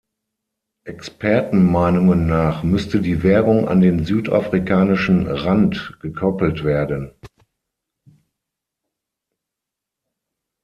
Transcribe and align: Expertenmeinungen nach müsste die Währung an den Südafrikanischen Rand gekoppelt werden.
Expertenmeinungen 0.83 2.25
nach 2.25 2.63
müsste 2.63 3.01
die 3.01 3.21
Währung 3.21 3.67
an 3.67 3.81
den 3.81 4.03
Südafrikanischen 4.03 5.27
Rand 5.27 5.99
gekoppelt 6.01 6.63
werden. 6.63 7.13